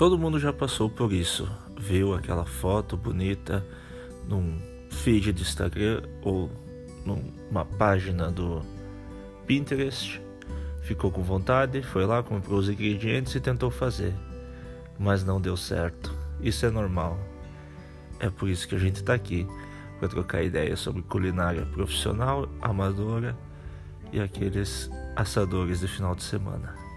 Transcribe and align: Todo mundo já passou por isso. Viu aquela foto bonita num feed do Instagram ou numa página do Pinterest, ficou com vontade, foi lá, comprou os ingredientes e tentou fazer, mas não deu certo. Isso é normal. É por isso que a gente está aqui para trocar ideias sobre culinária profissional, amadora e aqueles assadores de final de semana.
Todo 0.00 0.18
mundo 0.18 0.38
já 0.38 0.50
passou 0.50 0.88
por 0.88 1.12
isso. 1.12 1.46
Viu 1.78 2.14
aquela 2.14 2.46
foto 2.46 2.96
bonita 2.96 3.62
num 4.26 4.58
feed 4.90 5.30
do 5.30 5.42
Instagram 5.42 6.00
ou 6.22 6.50
numa 7.04 7.66
página 7.66 8.30
do 8.30 8.62
Pinterest, 9.46 10.18
ficou 10.80 11.10
com 11.10 11.22
vontade, 11.22 11.82
foi 11.82 12.06
lá, 12.06 12.22
comprou 12.22 12.58
os 12.58 12.70
ingredientes 12.70 13.34
e 13.34 13.40
tentou 13.40 13.70
fazer, 13.70 14.14
mas 14.98 15.22
não 15.22 15.38
deu 15.38 15.54
certo. 15.54 16.16
Isso 16.40 16.64
é 16.64 16.70
normal. 16.70 17.18
É 18.18 18.30
por 18.30 18.48
isso 18.48 18.66
que 18.66 18.76
a 18.76 18.78
gente 18.78 18.96
está 18.96 19.12
aqui 19.12 19.46
para 19.98 20.08
trocar 20.08 20.42
ideias 20.42 20.80
sobre 20.80 21.02
culinária 21.02 21.66
profissional, 21.66 22.48
amadora 22.62 23.36
e 24.10 24.18
aqueles 24.18 24.90
assadores 25.14 25.80
de 25.80 25.88
final 25.88 26.14
de 26.14 26.22
semana. 26.22 26.89